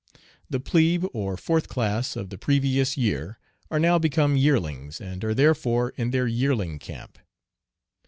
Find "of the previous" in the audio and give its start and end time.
2.15-2.97